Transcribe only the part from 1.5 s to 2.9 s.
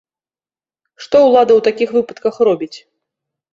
ў такіх выпадках робіць?